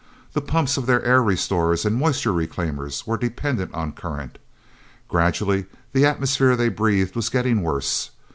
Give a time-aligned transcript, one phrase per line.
[0.33, 4.39] The pumps of their air restorers and moisture reclaimers were dependent on current.
[5.07, 8.09] Gradually the atmosphere they breathed was getting worse.